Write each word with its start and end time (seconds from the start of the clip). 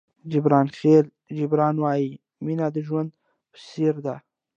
جبران 0.31 0.67
خلیل 0.77 1.05
جبران 1.37 1.75
وایي 1.83 2.09
مینه 2.45 2.67
د 2.75 2.77
ژوند 2.87 3.09
په 3.51 3.57
څېر 3.69 3.93
ده. 4.05 4.15